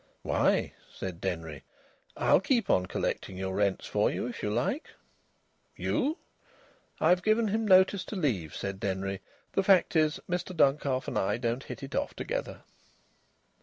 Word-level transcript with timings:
"Why," 0.23 0.73
said 0.91 1.21
Denry, 1.21 1.61
"I'll 2.17 2.39
keep 2.39 2.71
on 2.71 2.87
collecting 2.87 3.37
your 3.37 3.53
rents 3.53 3.85
for 3.85 4.09
you 4.09 4.25
if 4.25 4.41
you 4.41 4.49
like." 4.49 4.89
"You?" 5.75 6.17
"I've 6.99 7.21
given 7.21 7.49
him 7.49 7.67
notice 7.67 8.03
to 8.05 8.15
leave," 8.15 8.55
said 8.55 8.79
Denry. 8.79 9.21
"The 9.53 9.61
fact 9.61 9.95
is, 9.95 10.19
Mr 10.27 10.55
Duncalf 10.57 11.07
and 11.07 11.19
I 11.19 11.37
don't 11.37 11.65
hit 11.65 11.83
it 11.83 11.93
off 11.93 12.15
together." 12.15 12.63